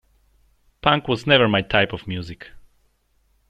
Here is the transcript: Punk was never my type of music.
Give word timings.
Punk 0.81 1.07
was 1.07 1.27
never 1.27 1.47
my 1.47 1.61
type 1.61 1.93
of 1.93 2.07
music. 2.07 2.49